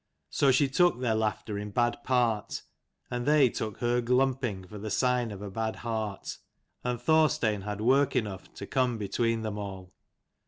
So 0.31 0.49
she 0.49 0.67
took 0.67 0.99
their 0.99 1.13
laughter 1.13 1.59
in 1.59 1.69
bad 1.69 2.03
part: 2.03 2.63
and 3.11 3.27
they 3.27 3.49
took 3.49 3.77
her 3.81 4.01
glumping 4.01 4.67
for 4.67 4.79
the 4.79 4.89
sign 4.89 5.29
of 5.29 5.43
a 5.43 5.51
bad 5.51 5.75
heart: 5.75 6.39
and 6.83 6.99
Thorstein 6.99 7.61
had 7.61 7.81
work 7.81 8.15
enough 8.15 8.51
to 8.55 8.65
come 8.65 8.97
between 8.97 9.43
168 9.43 9.43
them 9.43 9.57
all. 9.59 9.93